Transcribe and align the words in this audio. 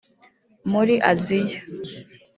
muri 0.71 0.95
Aziya 1.11 1.59